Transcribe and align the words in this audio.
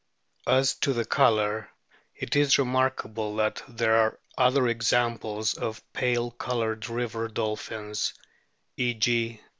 As 0.47 0.73
to 0.77 0.93
the 0.93 1.05
colour, 1.05 1.69
it 2.15 2.35
is 2.35 2.57
remarkable 2.57 3.35
that 3.35 3.61
there 3.67 3.97
are 3.97 4.19
other 4.35 4.67
examples 4.67 5.53
of 5.53 5.83
pale 5.93 6.31
coloured 6.31 6.89
river 6.89 7.27
dolphins 7.27 8.11
(e.g. 8.77 9.41